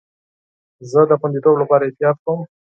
[0.91, 2.39] زه د خوندیتوب لپاره احتیاط کوم.